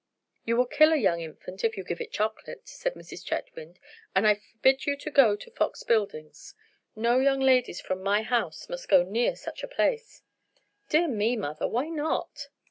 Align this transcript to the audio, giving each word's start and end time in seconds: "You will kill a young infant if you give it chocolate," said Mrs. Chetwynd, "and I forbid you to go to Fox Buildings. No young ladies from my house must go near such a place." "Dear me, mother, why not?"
"You 0.45 0.57
will 0.57 0.65
kill 0.65 0.91
a 0.91 0.95
young 0.97 1.21
infant 1.21 1.63
if 1.63 1.77
you 1.77 1.83
give 1.83 2.01
it 2.01 2.11
chocolate," 2.11 2.67
said 2.67 2.95
Mrs. 2.95 3.23
Chetwynd, 3.23 3.77
"and 4.15 4.25
I 4.27 4.33
forbid 4.33 4.87
you 4.87 4.97
to 4.97 5.11
go 5.11 5.35
to 5.35 5.51
Fox 5.51 5.83
Buildings. 5.83 6.55
No 6.95 7.19
young 7.19 7.39
ladies 7.39 7.79
from 7.79 8.01
my 8.01 8.23
house 8.23 8.67
must 8.67 8.87
go 8.89 9.03
near 9.03 9.35
such 9.35 9.61
a 9.61 9.67
place." 9.67 10.23
"Dear 10.89 11.07
me, 11.07 11.35
mother, 11.35 11.67
why 11.67 11.89
not?" 11.89 12.47